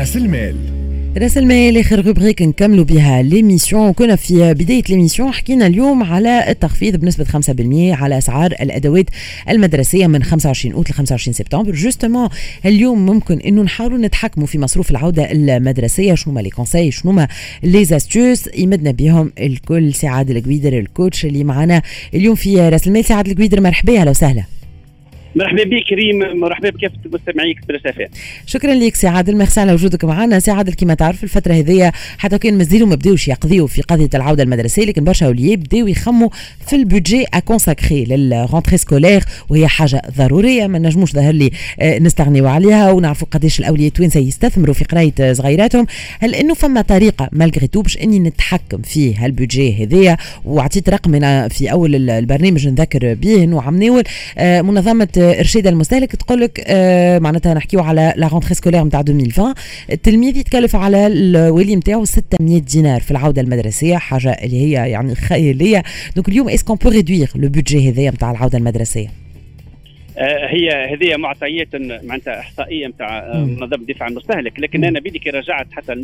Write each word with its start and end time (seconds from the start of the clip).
راس 0.00 0.16
المال. 0.16 0.56
راس 1.16 1.38
المال 1.38 1.78
آخر 1.78 2.06
rubrique 2.06 2.42
نكملوا 2.42 2.84
بها 2.84 3.22
l'émission 3.22 3.92
كنا 3.92 4.16
في 4.16 4.54
بداية 4.54 4.82
l'émission 4.88 5.32
حكينا 5.32 5.66
اليوم 5.66 6.02
على 6.02 6.50
التخفيض 6.50 6.96
بنسبة 6.96 7.24
5% 7.24 7.94
على 8.02 8.18
أسعار 8.18 8.52
الأدوات 8.52 9.04
المدرسية 9.48 10.06
من 10.06 10.22
25 10.22 10.74
أوت 10.74 10.90
ل 10.90 10.92
25 10.92 11.34
سبتمبر. 11.34 11.72
justement 11.72 12.28
اليوم 12.66 13.06
ممكن 13.06 13.40
إنه 13.40 13.62
نحاولوا 13.62 13.98
نتحكموا 13.98 14.46
في 14.46 14.58
مصروف 14.58 14.90
العودة 14.90 15.32
المدرسية. 15.32 16.14
شنو 16.14 16.34
ما 16.34 16.40
les 16.40 16.50
conseils 16.50 16.90
شنو 16.90 17.12
ما 17.12 17.28
les 17.62 17.84
astuces 17.84 18.48
يمدنا 18.58 18.90
بهم 18.90 19.32
الكل. 19.38 19.94
سي 19.94 20.08
عادل 20.08 20.30
القويدر 20.30 20.78
ال 20.78 20.86
coach 20.86 21.24
اللي 21.24 21.44
معنا 21.44 21.82
اليوم 22.14 22.34
في 22.34 22.68
راس 22.68 22.86
المال. 22.86 23.04
سي 23.04 23.14
عادل 23.14 23.28
القويدر 23.28 23.60
مرحبا 23.60 24.00
أهلا 24.00 24.10
وسهلا. 24.10 24.59
مرحبا 25.36 25.64
بك 25.64 25.82
كريم 25.90 26.40
مرحبا 26.40 26.70
بكافة 26.70 26.96
مستمعيك 27.12 27.58
برسافة 27.68 28.08
شكرا 28.46 28.74
لك 28.74 28.94
سي 28.94 29.06
عادل. 29.06 29.36
ميرسي 29.36 29.60
على 29.60 29.72
وجودك 29.72 30.04
معنا. 30.04 30.38
سي 30.38 30.50
عادل 30.50 30.72
كما 30.74 30.94
تعرف 30.94 31.24
الفترة 31.24 31.52
هذيا 31.52 31.92
حتى 32.18 32.38
كان 32.38 32.58
مازالوا 32.58 32.88
ما 32.88 32.94
بداوش 32.94 33.28
يقضيوا 33.28 33.66
في 33.66 33.82
قضية 33.82 34.08
العودة 34.14 34.42
المدرسية 34.42 34.84
لكن 34.84 35.04
برشا 35.04 35.26
اولياء 35.26 35.56
بداوا 35.56 35.88
يخموا 35.88 36.28
في 36.66 36.76
ال 36.76 36.83
budget 36.83 37.24
à 37.34 37.41
consacrer 37.41 38.04
لل 38.04 38.20
rentrée 38.20 38.76
scolaire 38.76 39.22
وهي 39.48 39.68
حاجة 39.68 40.02
ضرورية 40.18 40.66
ما 40.66 40.78
نجموش 40.78 41.12
ظهر 41.12 41.32
لي 41.32 41.50
آه، 41.80 41.98
نستغنيوا 41.98 42.50
عليها 42.50 42.92
ونعرفوا 42.92 43.28
قداش 43.30 43.60
الأولياء 43.60 43.88
التوانسة 43.88 44.20
يستثمروا 44.20 44.74
في 44.74 44.84
قراية 44.84 45.32
صغيراتهم. 45.32 45.86
هل 46.20 46.34
إنه 46.34 46.54
فما 46.54 46.80
طريقة 46.82 47.28
malgré 47.32 47.66
tout 47.66 47.82
باش 47.82 47.98
إني 47.98 48.18
نتحكم 48.18 48.82
في 48.82 49.14
هال 49.16 49.33
budget 49.33 49.84
هذايا 49.84 50.16
وعطيت 50.44 50.88
رقم 50.88 51.14
أنا 51.14 51.48
في 51.48 51.72
أول 51.72 52.10
البرنامج 52.10 52.68
نذكر 52.68 53.14
به 53.14 53.44
انه 53.44 53.62
عم 53.62 53.82
ناول 53.82 54.04
آه، 54.38 54.62
منظمة 54.62 55.19
ارشاد 55.20 55.66
المستهلك 55.66 56.16
تقول 56.16 56.40
لك 56.40 56.64
آه 56.66 57.18
معناتها 57.18 57.54
نحكيو 57.54 57.80
على 57.80 58.14
la 58.16 58.28
rentrée 58.28 58.54
scolaire 58.54 58.84
نتاع 58.84 59.00
2020 59.00 59.54
التلميذ 59.92 60.36
يتكلف 60.36 60.76
على 60.76 61.06
الوالي 61.06 61.76
نتاعو 61.76 62.04
600 62.04 62.60
دينار 62.60 63.00
في 63.00 63.10
العودة 63.10 63.42
المدرسية 63.42 63.96
حاجة 63.96 64.30
اللي 64.30 64.56
هي 64.56 64.90
يعني 64.90 65.14
خيالية. 65.14 65.82
donc 66.16 66.28
اليوم 66.28 66.48
est-ce 66.48 66.63
qu'on 66.63 66.76
peut 66.76 66.88
réduire 66.88 67.28
le 67.34 67.48
budget 67.48 67.90
هذايا 67.90 68.10
نتاع 68.10 68.30
العودة 68.30 68.58
المدرسية؟ 68.58 69.08
آه، 70.18 70.46
هي 70.48 70.94
هذه 70.94 71.16
معطيات 71.16 71.68
معناتها 71.74 72.40
إحصائية 72.40 72.86
نتاع 72.86 73.34
منظمة 73.34 73.74
الدفاع 73.74 74.06
عن 74.06 74.12
المستهلك. 74.12 74.60
لكن 74.60 74.84
أنا 74.84 75.00
بيدي 75.00 75.18
كي 75.18 75.30
رجعت 75.30 75.66
حتى 75.72 76.02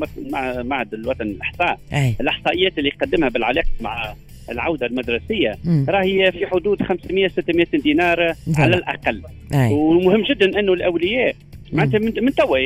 المعهد 0.64 0.94
الوطني 0.94 1.26
للإحصاء 1.26 1.78
الإحصائيات 2.20 2.78
اللي 2.78 2.90
قدمها 2.90 3.28
بالعلاقة 3.28 3.68
مع 3.80 4.14
العودة 4.50 4.86
المدرسية. 4.86 5.54
راهي 5.88 6.32
في 6.32 6.46
حدود 6.46 6.82
500 6.82 7.28
600 7.28 7.66
دينار 7.72 8.34
على 8.58 8.76
الأقل. 8.76 9.22
أي. 9.54 9.72
ومهم 9.72 10.22
جدا 10.22 10.60
أنه 10.60 10.72
الأولياء 10.72 11.34
معناتها 11.72 11.98
من, 11.98 12.12
من 12.24 12.34
توا 12.34 12.58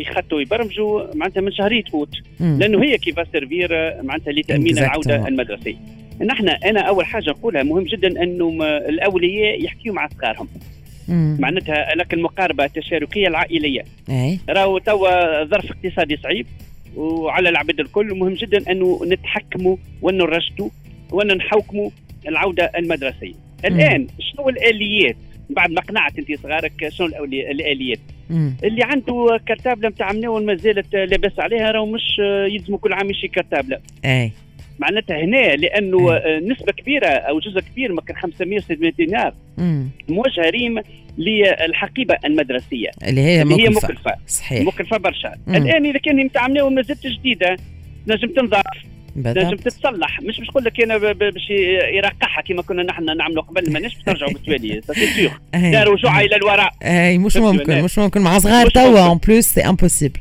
يخططوا 0.00 0.40
يبرمجوا 0.40 1.14
معناتها 1.14 1.40
من 1.40 1.52
شهرية 1.52 1.84
اوت 1.94 2.14
لأنه 2.40 2.84
هي 2.84 2.98
كيف 2.98 3.16
سيرفير 3.32 3.68
معناتها 4.02 4.32
لتأمين 4.32 4.78
العودة 4.78 5.28
المدرسية. 5.28 5.76
نحن 6.20 6.48
أنا 6.48 6.80
أول 6.80 7.04
حاجة 7.06 7.30
نقولها 7.30 7.62
مهم 7.62 7.84
جدا 7.84 8.22
أنه 8.22 8.64
الأولياء 8.64 9.64
يحكيوا 9.64 9.94
مع 9.94 10.08
صغارهم 10.08 10.48
معناتها 11.40 11.94
لك 11.94 12.14
المقاربة 12.14 12.64
التشاركية 12.64 13.28
العائلية. 13.28 13.84
راهو 14.48 14.78
توا 14.78 15.44
ظرف 15.44 15.70
اقتصادي 15.70 16.16
صعيب 16.16 16.46
وعلى 16.96 17.48
العباد 17.48 17.80
الكل 17.80 18.14
مهم 18.14 18.32
جدا 18.34 18.72
أنه 18.72 19.00
نتحكموا 19.06 19.76
ونرشدوا. 20.02 20.68
وان 21.16 21.36
نحوكموا 21.36 21.90
العودة 22.28 22.70
المدرسية. 22.78 23.34
الآن 23.64 24.06
شنو 24.20 24.48
الآليات؟ 24.48 25.16
بعد 25.50 25.70
ما 25.70 25.80
قنعت 25.80 26.18
أنت 26.18 26.40
صغارك 26.42 26.88
شنو 26.88 27.24
الآليات. 27.24 27.98
اللي 28.64 28.82
عنده 28.82 29.40
كرتابلة 29.48 29.88
نتاع 29.88 30.12
مناول 30.12 30.44
ما 30.44 30.54
زالت 30.54 30.94
لاباس 30.94 31.38
عليها 31.38 31.70
راهو 31.70 31.86
مش 31.86 32.18
يلزم 32.50 32.76
كل 32.76 32.92
عام 32.92 33.10
يشري 33.10 33.28
كرتابلة. 33.28 33.78
أي. 34.04 34.32
معناتها 34.78 35.24
هنا 35.24 35.56
لأنه 35.56 36.16
أي. 36.16 36.40
نسبة 36.40 36.72
كبيرة 36.72 37.06
أو 37.06 37.38
جزء 37.38 37.60
كبير 37.60 37.92
ما 37.92 38.00
كان 38.00 38.16
500 38.16 38.58
600 38.58 38.92
دينار 38.92 39.34
موجهة 40.08 40.50
ريم 40.50 40.80
للحقيبة 41.18 42.16
المدرسية. 42.24 42.90
اللي 43.08 43.20
هي 43.20 43.42
اللي 43.42 43.54
مكلفه, 43.54 43.70
هي 43.70 43.92
مكلفة. 43.92 44.14
صحيح. 44.26 44.66
مكلفة 44.66 44.96
برشا. 44.96 45.34
الآن 45.48 45.86
إذا 45.86 45.98
كان 45.98 46.24
متعاملين 46.24 46.74
ما 46.74 46.82
زالت 46.82 47.06
جديدة 47.06 47.56
نجم 48.08 48.28
تنضاف. 48.28 48.64
لازم 49.16 49.56
تتصلح. 49.56 50.20
مش 50.20 50.38
باش 50.38 50.48
نقول 50.48 50.64
لك 50.64 50.80
أنا 50.80 51.12
باش 51.12 51.50
يرقعها 51.94 52.40
كما 52.40 52.62
كنا 52.62 52.82
نحن 52.82 53.16
نعملوا 53.16 53.42
قبل. 53.42 53.72
ماناش 53.72 53.94
باش 53.94 54.08
نرجعوا 54.08 54.32
بالتوالي. 54.32 54.80
سي 54.80 55.06
سيغ 55.06 55.32
رجوع 55.84 56.20
إلى 56.20 56.36
الوراء. 56.36 56.72
أي 56.82 57.18
مش 57.18 57.36
ممكن 57.36 57.82
مش 57.82 57.98
ممكن. 57.98 58.20
مع 58.20 58.38
صغار 58.38 58.70
توا 58.70 59.06
en 59.06 59.18
plus 59.18 59.44
c'est 59.44 59.60
impossible 59.60 60.20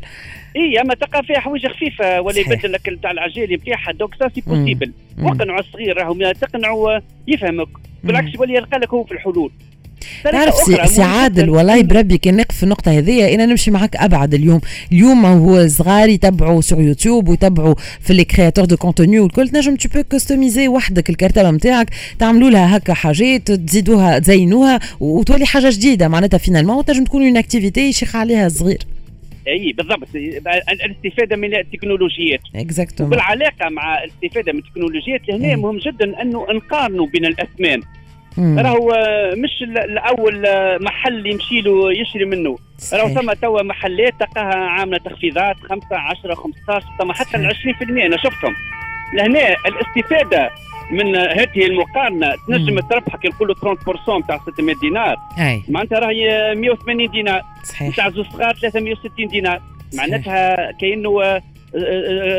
إي 0.55 0.81
أما 0.81 0.93
تلقى 0.93 1.23
فيها 1.23 1.39
حوايج 1.39 1.67
خفيفة. 1.67 2.21
ولا 2.21 2.39
يبدل 2.39 2.71
لك 2.71 2.89
نتاع 2.89 3.11
العجالي 3.11 3.55
نتاعها 3.55 3.91
donc 3.91 4.15
ça 4.15 4.29
c'est 4.29 4.41
possible 4.41 4.91
واقنعوا 5.19 5.59
الصغير 5.59 5.97
راهم 5.97 6.31
تقنعوا 6.31 6.99
يفهمك. 7.27 7.67
بالعكس 8.03 8.35
يولي 8.35 8.53
يلقى 8.53 8.79
لك 8.79 8.89
هو 8.89 9.03
في 9.03 9.11
الحلول. 9.11 9.51
تعرف 10.23 10.55
سي 10.85 11.01
عادل 11.01 11.49
والله 11.49 11.81
بربي 11.81 12.17
كان 12.17 12.37
نقف 12.37 12.55
في 12.55 12.63
النقطة 12.63 12.97
هذه 12.97 13.35
أنا 13.35 13.45
نمشي 13.45 13.71
معك 13.71 13.95
أبعد 13.95 14.33
اليوم. 14.33 14.61
اليوم 14.91 15.25
هو 15.25 15.67
صغار 15.67 16.09
يتبعوا 16.09 16.61
sur 16.61 16.81
YouTube 16.81 17.29
ويتبعوا 17.29 17.75
في 17.99 18.13
les 18.13 18.23
créateurs 18.23 18.65
de 18.65 18.77
contenu 18.77 19.19
والكل. 19.19 19.49
تنجم 19.49 19.75
tu 19.75 19.89
peux 19.89 20.03
customiser 20.03 20.67
وحدك 20.67 21.09
الكرتبه 21.09 21.51
نتاعك 21.51 21.89
تعملوا 22.19 22.49
لها 22.49 22.77
هكا 22.77 22.93
حاجات 22.93 23.51
تزيدوها 23.51 24.19
تزينوها 24.19 24.79
وتولي 24.99 25.45
حاجة 25.45 25.69
جديدة. 25.69 26.07
معناتها 26.07 26.37
finalement 26.37 26.75
وتنجم 26.75 27.03
تكون 27.03 27.23
une 27.23 27.37
activité 27.37 27.89
يشيخ 27.89 28.15
عليها 28.15 28.47
الصغير 28.47 28.79
أي 29.47 29.73
بالضبط. 29.77 30.07
الاستفادة 30.15 31.35
من 31.35 31.55
التكنولوجيات. 31.55 32.39
exactement 32.55 33.11
بالعلاقه 33.11 33.69
مع 33.69 34.03
الاستفادة 34.03 34.53
من 34.53 34.59
التكنولوجيات 34.59 35.21
هنا 35.29 35.55
مهم 35.55 35.77
جدا 35.77 36.21
أنه 36.21 36.45
نقارنوا 36.55 37.07
بين 37.07 37.25
الأثمان. 37.25 37.81
راهو 38.37 38.93
مش 39.37 39.61
الأول 39.61 40.43
محل 40.81 41.27
يمشي 41.27 41.61
له 41.61 41.93
يشري 41.93 42.25
منه 42.25 42.57
راهو 42.93 43.09
ثم 43.09 43.33
توا 43.33 43.61
محلات 43.63 44.13
تلقاها 44.19 44.55
عاملة 44.55 44.97
تخفيضات 44.97 45.55
5 45.69 45.85
10 45.91 46.35
15 46.35 46.85
ثم 46.99 47.11
حتى 47.11 47.37
ال 47.37 47.55
20% 47.55 47.81
أنا 47.81 48.17
شفتهم. 48.17 48.53
لهنا 49.13 49.55
الاستفادة 49.65 50.49
من 50.91 51.15
هذه 51.15 51.65
المقارنة 51.65 52.33
تنجم 52.47 52.79
تربحك 52.79 53.25
نقولوا 53.25 53.55
30% 53.55 54.23
نتاع 54.23 54.39
600 54.53 54.75
دينار. 54.81 55.15
معناتها 55.69 55.99
راهي 55.99 56.55
180 56.55 57.11
دينار. 57.11 57.41
صحيح. 57.63 57.89
نتاع 57.89 58.09
زوج 58.09 58.25
صغار 58.25 58.53
360 58.53 59.27
دينار. 59.27 59.61
معناتها 59.93 60.71
كأنه 60.71 61.41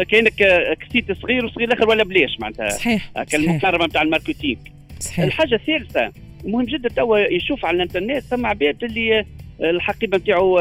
كأنك 0.08 0.34
كسيت 0.80 1.12
صغير 1.12 1.44
وصغير 1.44 1.68
الآخر 1.68 1.88
ولا 1.88 2.04
بلاش 2.04 2.36
معناتها. 2.40 2.68
صحيح. 2.68 3.08
كالمقاربه 3.30 3.86
نتاع 3.86 4.02
ال 4.02 4.07
marketing. 4.07 4.58
صحيح. 5.00 5.24
الحاجة 5.24 5.54
الثالثه 5.54 6.12
مهم 6.44 6.64
جدا 6.64 6.88
توا 6.88 7.18
يشوف 7.18 7.64
على 7.64 7.76
الإنترنت 7.76 8.22
ثم 8.22 8.46
عباد 8.46 8.84
اللي 8.84 9.24
الحقيبة 9.60 10.18
نتاعو 10.18 10.54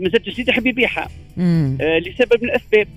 مازالت 0.00 0.28
جديدة 0.28 0.52
يحب 0.52 0.66
يبيعها 0.66 1.08
آه 1.40 1.98
لسبب 1.98 2.42
من 2.42 2.48
الأسباب 2.48 2.88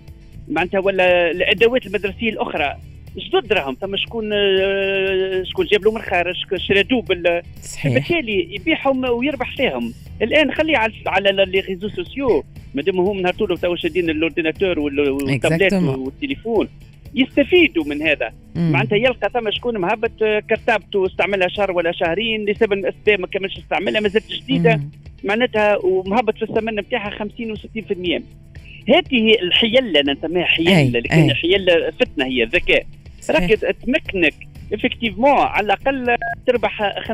معناتها 0.47 0.79
ولا 0.79 1.31
الأدوات 1.31 1.85
المدرسية 1.85 2.29
الأخرى 2.29 2.75
جدد 3.17 3.53
راهم 3.53 3.77
ثم 3.81 3.95
شكون 3.95 4.29
آه 4.33 5.43
شكون 5.43 5.65
جاب 5.65 5.83
له 5.83 5.91
من 5.91 5.97
الخارج 5.97 6.35
شرادوه 6.55 7.01
بال 7.01 7.41
بالتالي 7.83 8.55
يبيعهم 8.55 9.09
ويربح 9.09 9.55
فيهم. 9.55 9.93
الآن 10.21 10.51
خليه 10.51 10.77
على 10.77 10.93
على 11.07 11.45
les 11.45 11.59
réseaux 11.59 11.89
sociaux 11.89 12.43
مادام 12.73 12.99
هم 12.99 13.21
نهار 13.21 13.33
طول 13.33 13.57
تو 13.57 13.75
شادين 13.75 14.09
ال 14.09 14.16
ordinateur 14.16 14.79
وال 14.79 14.98
tablette 14.98 15.73
والتليفون. 15.73 16.67
يستفيدوا 17.15 17.83
من 17.85 18.01
هذا. 18.01 18.33
معناتها 18.55 18.95
يلقى 18.95 19.29
ثم 19.33 19.51
شكون 19.51 19.77
مهبط 19.77 20.11
كرتابته 20.49 21.05
استعملها 21.05 21.47
شهر 21.47 21.71
ولا 21.71 21.91
شهرين 21.91 22.45
لسبب 22.45 22.73
من 22.73 22.79
الاسباب 22.79 23.19
ما 23.19 23.27
كملش 23.27 23.57
استعملها 23.57 24.01
ما 24.01 24.07
زالت 24.07 24.31
جديدة. 24.31 24.81
معناتها 25.23 25.77
ومهبط 25.77 26.37
في 26.37 26.43
الثمن 26.43 26.75
نتاعها 26.75 27.09
50 27.09 27.55
و60% 27.55 28.21
هذه 28.89 29.03
هي 29.11 29.39
الحيلة 29.41 29.99
أنا 29.99 30.13
نسميها 30.13 30.45
حيلة 30.45 30.99
لكن 30.99 31.33
حيله 31.33 31.91
فتنة 31.99 32.25
هي 32.25 32.43
ذكاء. 32.43 32.85
راك 33.29 33.49
تمكنك 33.85 34.33
افكتيفمون 34.73 35.37
على 35.37 35.65
الأقل 35.65 36.15
تربح 36.47 36.99
50% 36.99 37.11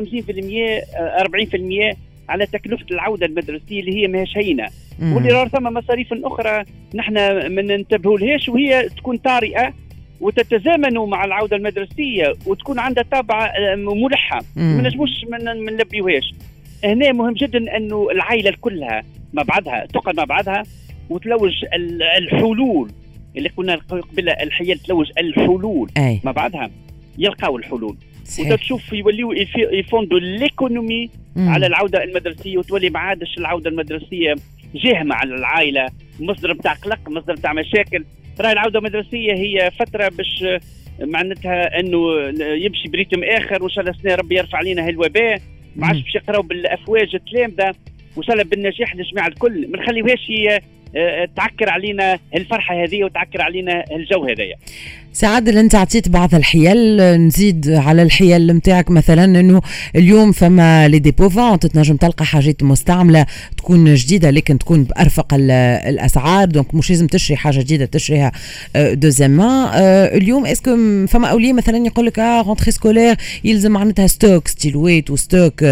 40% 1.92 1.96
على 2.28 2.46
تكلفة 2.46 2.86
العودة 2.90 3.26
المدرسية 3.26 3.80
اللي 3.80 4.02
هي 4.02 4.08
ماهيش 4.08 4.36
هينة. 4.38 4.66
واللي 5.02 5.50
ثم 5.52 5.64
مصاريف 5.64 6.08
أخرى 6.12 6.64
نحن 6.94 7.14
ما 7.54 7.62
ننتبهوا 7.62 8.18
لهاش 8.18 8.48
وهي 8.48 8.88
تكون 8.88 9.16
طارئة 9.16 9.74
وتتزامن 10.22 10.94
مع 10.94 11.24
العودة 11.24 11.56
المدرسية 11.56 12.32
وتكون 12.46 12.78
عندها 12.78 13.04
طابع 13.10 13.52
ملحة. 13.76 14.40
ما 14.56 14.82
نجموش 14.82 15.10
ما 15.28 15.38
نلبيوهاش 15.54 16.34
هنا 16.84 17.12
مهم 17.12 17.32
جدا 17.34 17.76
إنه 17.76 18.08
العائلة 18.10 18.52
كلها 18.60 19.02
مع 19.32 19.42
بعضها 19.42 19.86
تقعد 19.86 20.16
مع 20.16 20.24
بعضها 20.24 20.62
وتلوج 21.10 21.52
الحلول. 22.18 22.90
اللي 23.36 23.48
قلنا 23.48 23.74
قبل 23.74 24.28
الحياة 24.28 24.76
تلوج 24.86 25.10
الحلول 25.18 25.90
أي. 25.96 26.20
مع 26.24 26.32
بعضها. 26.32 26.70
يلقاو 27.18 27.56
الحلول. 27.56 27.96
وتشوف 28.38 28.92
يوليو 28.92 29.32
يفوندوا 29.56 30.18
ليكونومي 30.18 31.10
على 31.36 31.66
العودة 31.66 32.04
المدرسية 32.04 32.58
وتولي 32.58 32.90
ما 32.90 32.98
عادش 32.98 33.38
العودة 33.38 33.70
المدرسية 33.70 34.34
جاهمه 34.74 35.14
على 35.14 35.34
العائلة. 35.34 35.88
مصدر 36.20 36.52
بتاع 36.52 36.72
قلق 36.72 37.08
مصدر 37.08 37.34
بتاع 37.34 37.52
مشاكل. 37.52 38.04
راهي 38.40 38.52
العودة 38.52 38.78
المدرسية 38.78 39.32
هي 39.32 39.70
فترة 39.70 40.08
باش 40.08 40.44
معناتها 41.00 41.80
إنه 41.80 41.98
يمشي 42.40 42.88
بريتم 42.88 43.24
آخر 43.24 43.62
وإن 43.62 43.70
شاء 43.70 43.84
الله 43.84 43.98
سنة 44.02 44.14
ربي 44.14 44.36
يرفع 44.36 44.58
علينا 44.58 44.86
هالوباء. 44.88 45.40
ما 45.76 45.86
عادش 45.86 46.02
باش 46.02 46.14
يقراو 46.14 46.42
بالأفواج 46.42 47.14
التلامذة. 47.14 47.74
وإن 48.16 48.22
شاء 48.26 48.32
الله 48.32 48.44
بالنجاح 48.44 48.96
للجماعه 48.96 49.26
الكل. 49.28 49.68
ما 49.70 49.78
نخليوهاش 49.78 50.32
آه، 50.96 51.28
تعكر 51.36 51.70
علينا 51.70 52.18
الفرحه 52.34 52.82
هذه 52.84 53.04
وتعكر 53.04 53.42
علينا 53.42 53.84
الجو 53.90 54.24
هذايا. 54.24 54.56
سعد 55.14 55.48
انت 55.48 55.74
عطيت 55.74 56.08
بعض 56.08 56.34
الحيل 56.34 57.00
نزيد 57.16 57.70
على 57.70 58.02
الحيل 58.02 58.46
نتاعك 58.46 58.90
مثلا 58.90 59.24
إنه 59.24 59.60
اليوم 59.96 60.32
فما 60.32 60.88
les 60.88 60.98
dépôts 60.98 61.56
تنجم 61.56 61.96
تلقى 61.96 62.24
حاجات 62.24 62.62
مستعملة 62.62 63.26
تكون 63.56 63.94
جديدة 63.94 64.30
لكن 64.30 64.58
تكون 64.58 64.84
بأرفق 64.84 65.34
الأسعار 65.34 66.48
donc 66.48 66.74
مش 66.74 66.90
لازم 66.90 67.06
تشري 67.06 67.36
حاجة 67.36 67.60
جديدة 67.60 67.84
تشريها 67.84 68.32
deuxième 68.76 69.40
آه، 69.40 69.66
آه، 69.66 70.16
اليوم 70.16 70.46
est-ce 70.46 70.62
que 70.62 70.70
فما 71.06 71.28
أولياء 71.28 71.52
مثلا 71.54 71.86
يقول 71.86 72.06
لك 72.06 72.18
آه 72.18 72.42
rentrée 72.42 72.70
scolaire 72.70 73.16
يلزم 73.44 73.72
معناتها 73.72 74.06
stock 74.06 74.48
ستيلوات 74.48 75.10
و 75.10 75.19
stock 75.19 75.64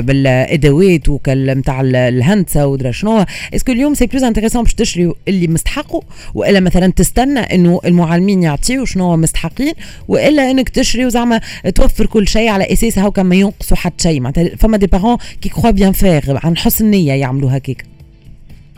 بالأدوات 0.00 1.08
وكال 1.08 1.46
نتاع 1.46 1.80
الهندسة 1.84 2.66
ودرا 2.66 2.90
شنو. 2.90 3.24
est-ce 3.54 3.66
que 3.66 3.72
اليوم 3.72 3.94
c'est 3.94 4.06
plus 4.06 4.24
intéressant 4.24 4.62
باش 4.62 4.74
تشري 4.74 5.12
اللي 5.28 5.46
مستحقه 5.46 6.02
وإلا 6.34 6.60
مثلا 6.60 6.92
تستنى 6.92 7.40
إنه 7.40 7.80
المعلمين 8.20 8.42
يعطيو 8.42 8.84
شنو 8.84 9.16
مستحقين 9.16 9.72
وإلا 10.08 10.50
إنك 10.50 10.68
تشري 10.68 11.06
وزعما 11.06 11.40
توفر 11.74 12.06
كل 12.06 12.28
شيء 12.28 12.48
على 12.48 12.72
أساس 12.72 12.98
هاكا 12.98 13.22
ما 13.22 13.36
ينقصوا 13.36 13.76
حتى 13.76 14.08
شيء. 14.08 14.20
معناتها 14.20 14.56
فما 14.56 14.76
des 14.76 14.86
parents 14.86 15.16
qui 15.40 15.48
croient 15.48 15.70
bien 15.70 15.92
faire 15.92 16.38
عن 16.44 16.56
حسن 16.56 16.90
نيه 16.90 17.12
يعملوا 17.12 17.56
هكاك 17.56 17.84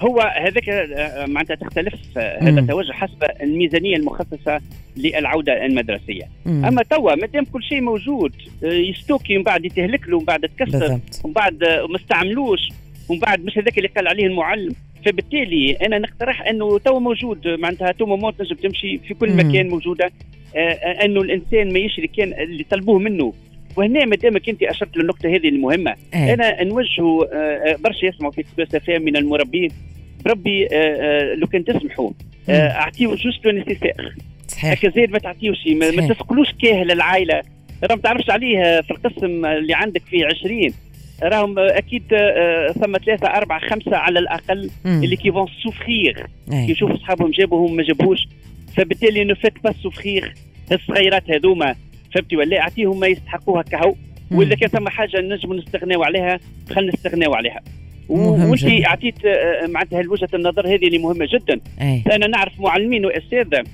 هو 0.01 0.21
هذاك 0.21 0.69
آه، 0.69 1.27
معناتها 1.27 1.55
تختلف 1.55 1.95
آه، 2.17 2.43
هذا 2.43 2.61
التوجه 2.61 2.93
حسب 2.93 3.25
الميزانية 3.43 3.97
المخصصة 3.97 4.61
للعودة 4.97 5.67
المدرسية. 5.67 6.23
مم. 6.47 6.65
أما 6.65 6.83
توا 6.83 7.15
ما 7.15 7.27
دام 7.27 7.45
كل 7.45 7.63
شيء 7.63 7.81
موجود 7.81 8.33
آه، 8.65 8.67
يستوكي 8.67 9.37
ومن 9.37 9.45
بعد 9.45 9.65
يتهلك 9.65 10.09
له 10.09 10.17
ومن 10.17 10.25
بعد 10.25 10.41
تكسر 10.41 10.99
ومن 11.25 11.35
بعد 11.35 11.65
ما 11.91 11.97
استعملوش 11.97 12.61
ومن 13.09 13.21
بعد 13.21 13.45
مش 13.45 13.59
هذاك 13.59 13.79
اللي 13.79 13.89
قال 13.89 14.09
عليه 14.09 14.27
المعلم. 14.27 14.75
فبالتالي 15.05 15.73
أنا 15.73 15.99
نقترح 15.99 16.43
أنه 16.43 16.79
تو 16.79 16.99
موجود 17.01 17.49
معناتها 17.49 17.93
tout 17.93 18.07
moment 18.07 18.37
تنجم 18.37 18.57
تمشي 18.57 18.99
في 18.99 19.15
كل 19.15 19.33
مكان 19.33 19.69
موجوده 19.69 20.11
أنه 21.05 21.21
الإنسان 21.21 21.73
ما 21.73 21.79
يشري 21.79 22.07
كان 22.07 22.33
اللي 22.33 22.65
طلبوه 22.65 22.99
منه. 22.99 23.33
وهنا 23.77 24.05
ما 24.05 24.17
دامك 24.17 24.49
أنت 24.49 24.63
أشرت 24.63 24.97
للنقطة 24.97 25.29
هذه 25.29 25.49
المهمة. 25.49 25.95
أيه. 26.15 26.35
أنا 26.35 26.65
نوجه 26.65 27.29
برشا 27.85 28.07
يسمعوا 28.07 28.33
فيا 28.33 28.45
spécialement 28.57 29.17
المربين 29.17 29.71
بربي 30.25 30.69
لو 31.35 31.47
كان 31.47 31.65
تسمحوا 31.65 32.11
اعطيو 32.49 33.15
juste 33.15 33.47
le 33.47 33.53
nécessaire 33.53 34.15
هكا 34.59 34.91
زيد 34.91 35.11
ما 35.11 35.19
تعطيوش 35.19 35.67
ما 35.67 36.09
تسقلوش 36.09 36.49
كاهل 36.63 36.91
العائلة. 36.91 37.43
راه 37.85 37.95
ما 37.95 38.03
تعرفش 38.03 38.31
عليه 38.31 38.81
في 38.81 38.91
القسم 38.91 39.47
اللي 39.47 39.75
عندك 39.75 40.03
فيه 40.03 40.27
20 40.27 40.75
راهم 41.23 41.59
أكيد 41.59 42.03
ثم 42.81 42.97
ثلاثة 43.07 43.27
أربعة 43.27 43.61
خمسة 43.69 43.97
على 43.97 44.19
الأقل 44.19 44.71
مم. 44.85 45.01
اللي 45.05 45.17
qui 45.17 45.33
vont 45.33 45.47
souffrir 45.63 46.13
كي 46.51 46.73
يشوفوا 46.73 46.97
أصحابهم 46.97 47.31
جابوهم 47.31 47.77
ما 47.77 47.83
جابوش. 47.83 48.29
فبالتالي 48.77 49.25
ne 49.25 49.35
faites 49.35 49.53
pas 49.65 49.73
souffrir 49.73 50.29
الصغيرات 50.73 51.31
هذوما. 51.31 51.75
فهمتي 52.15 52.37
ولا؟ 52.37 52.61
أعطيهم 52.61 53.01
ما 53.01 53.07
يستحقوها 53.07 53.63
كهو. 53.63 53.95
ولا 54.31 54.55
كان 54.55 54.69
ثم 54.69 54.89
حاجة 54.89 55.21
نجم 55.21 55.53
نستغناو 55.53 56.03
عليها 56.03 56.41
خلينا 56.71 56.93
نستغناو 56.93 57.35
عليها. 57.35 57.61
وأنت 58.09 58.65
أعطيت 58.87 59.15
معناتها 59.69 60.03
وجهة 60.09 60.29
النظر 60.35 60.67
هذه 60.67 60.87
اللي 60.87 60.99
مهمة 60.99 61.29
جدا. 61.33 61.61
أي. 61.81 62.03
أنا 62.13 62.27
نعرف 62.27 62.61
معلمين 62.61 63.07
واساتذه 63.07 63.65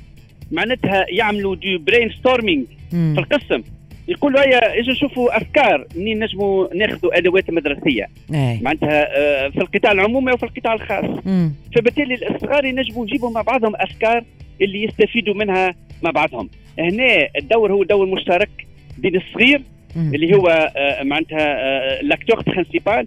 معناتها 0.51 1.07
يعملوا 1.09 1.57
des 1.57 1.79
brainstorming 1.79 2.67
في 2.91 3.15
القسم. 3.19 3.63
يقولوا 4.09 4.41
هيا 4.41 4.81
اجوا 4.81 4.93
نشوفوا 4.93 5.37
أفكار 5.37 5.87
منين 5.97 6.25
نجموا 6.25 6.75
ناخذوا 6.75 7.19
أدوات 7.19 7.51
مدرسية 7.51 8.07
أي. 8.35 8.61
معناتها 8.63 9.05
في 9.51 9.59
القطاع 9.59 9.93
العمومي 9.93 10.33
وفي 10.33 10.43
القطاع 10.43 10.75
الخاص. 10.75 11.05
فبالتالي 11.75 12.15
الصغار 12.15 12.65
ينجموا 12.65 13.07
يجيبوا 13.07 13.31
مع 13.31 13.43
بعضهم 13.43 13.73
أفكار 13.77 14.25
اللي 14.61 14.85
يستفيدوا 14.85 15.35
منها 15.35 15.75
مع 16.03 16.11
بعضهم 16.11 16.51
هنا 16.79 17.29
الدور 17.39 17.73
هو 17.73 17.85
دور 17.85 18.07
مشترك 18.07 18.51
بين 18.99 19.17
الصغير. 19.17 19.63
اللي 19.97 20.37
هو 20.37 20.73
معناتها 21.03 22.03
l'acteur 22.03 22.43
principal 22.43 23.07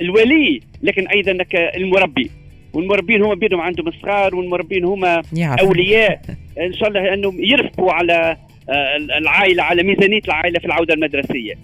الولي 0.00 0.60
لكن 0.82 1.08
أيضا 1.08 1.44
المربي 1.54 2.30
والمربين 2.72 3.22
هما 3.22 3.34
بينهم 3.34 3.60
عندهم 3.60 3.92
صغار 4.02 4.34
والمربين 4.34 4.84
هما 4.84 5.22
أولياء 5.60 6.20
إن 6.66 6.72
شاء 6.72 6.88
الله 6.88 7.14
إنهم 7.14 7.44
يرفقوا 7.44 7.92
على 7.92 8.12
آه، 8.12 8.51
العائلة 9.18 9.62
على 9.62 9.82
ميزانية 9.82 10.20
العائلة 10.24 10.58
في 10.58 10.66
العودة 10.66 10.94
المدرسية. 10.94 11.54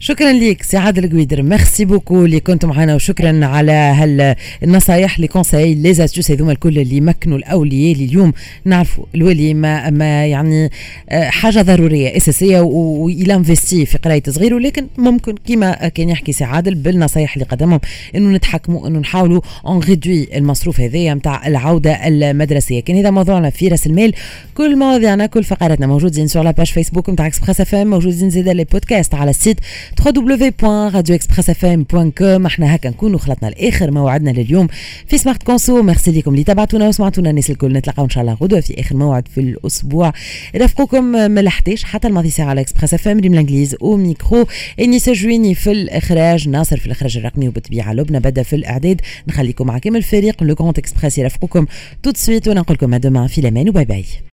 شكرا 0.00 0.32
لك 0.32 0.62
سي 0.62 0.76
عادل 0.76 1.04
القويدر. 1.04 1.42
merci 1.42 1.84
beaucoup 1.84 2.24
اللي 2.24 2.40
كنت 2.40 2.64
معنا 2.64 2.94
وشكرا 2.94 3.46
على 3.46 3.72
هالنصايح 3.72 5.20
les 5.20 5.28
conseils 5.28 5.74
les 5.74 5.94
astuces 5.94 6.30
هذوما 6.30 6.52
الكل 6.52 6.78
اللي 6.78 6.96
يمكنوا 6.96 7.38
الأولياء 7.38 7.92
اليوم 7.92 8.32
نعرفوا 8.64 9.04
الولي 9.14 9.54
ما, 9.54 9.90
ما 9.90 10.26
يعني 10.26 10.70
آه، 11.10 11.28
حاجة 11.28 11.62
ضرورية 11.62 12.16
أساسية 12.16 12.60
و 12.60 12.71
il 12.71 12.94
investit 12.94 13.86
في 13.86 13.98
قراية 13.98 14.22
صغير 14.28 14.54
ولكن 14.54 14.86
ممكن 14.98 15.34
كما 15.48 15.88
كان 15.88 16.08
يحكي 16.08 16.32
سي 16.32 16.44
عادل 16.44 16.74
بالنصايح 16.74 17.32
اللي 17.32 17.44
قدمهم 17.44 17.80
إنه 18.14 18.36
نتحكموا 18.36 18.88
إنه 18.88 18.98
نحاولوا 18.98 19.40
اون 19.66 19.82
المصروف 20.06 20.80
هذايا 20.80 21.14
نتاع 21.14 21.46
العودة 21.46 22.08
المدرسية. 22.08 22.80
كان 22.80 22.98
هذا 22.98 23.10
موضوعنا 23.10 23.50
في 23.50 23.68
رأس 23.68 23.86
المال. 23.86 24.12
كل 24.54 24.78
مواضيعنا 24.78 25.26
كل 25.26 25.44
فقراتنا 25.44 25.86
موجودين 25.86 26.26
sur 26.26 26.42
la 26.42 26.50
page 26.50 26.66
Facebook 26.66 27.10
نتاع 27.10 27.26
Express 27.26 27.60
FM 27.60 27.74
موجودين 27.74 28.30
زيد 28.30 28.48
les 28.48 28.64
podcasts 28.64 29.14
على 29.14 29.30
ال 29.30 29.36
site 29.36 29.60
www.radioexpressfm.com 30.00 32.46
إحنا 32.46 32.74
هكا 32.74 32.88
نكونوا 32.88 33.18
خلطنا 33.18 33.48
لاخر 33.48 33.90
موعدنا 33.90 34.30
لليوم 34.30 34.68
في 35.06 35.18
Smart 35.18 35.42
Conso 35.42 35.82
merci 35.82 36.10
لكم 36.10 36.30
اللي 36.30 36.44
تابعتونا 36.44 36.88
وسمعتونا. 36.88 37.30
الناس 37.30 37.50
الكل 37.50 37.72
نتلاقاو 37.72 38.04
إن 38.04 38.10
شاء 38.10 38.22
الله 38.22 38.34
غدوة 38.34 38.60
في 38.60 38.80
آخر 38.80 38.96
موعد 38.96 39.28
في 39.28 39.40
الأسبوع. 39.40 40.12
رافقوكم 40.56 41.04
من 41.04 41.38
الحديش 41.38 41.84
حتى 41.84 42.08
الماضي 42.08 42.30
ساعة 42.30 42.46
على 42.46 42.60
Express 42.60 42.94
FM 42.94 43.18
الإنجليز 43.18 43.76
وميكرو 43.80 44.46
اني 44.80 44.98
سجويني 44.98 45.54
في 45.54 45.72
الإخراج. 45.72 46.48
ناصر 46.48 46.76
في 46.76 46.86
الإخراج 46.86 47.16
الرقمي 47.16 47.48
وبالطبيعه 47.48 47.92
لبنى. 47.92 48.20
بدأ 48.20 48.42
في 48.42 48.56
الإعداد. 48.56 49.00
نخليكم 49.28 49.66
مع 49.66 49.78
كامل 49.78 49.96
الفريق. 49.96 50.42
لو 50.42 50.54
كونت 50.54 50.78
اكسبريس 50.78 51.18
يرافقكم 51.18 51.66
تو 52.02 52.12
سويت 52.14 52.48
ونقول 52.48 52.74
لكم 52.74 52.96
دوما 52.96 53.26
في 53.26 53.40
الامان 53.40 53.68
وباي 53.68 53.84
باي 53.84 54.04